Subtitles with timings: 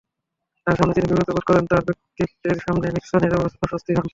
[0.67, 4.09] তাঁর সামনে তিনি বিব্রত বোধ করতেন, তাঁর ব্যক্তিত্বের সামনে নিক্সনের অস্বস্তি হতো।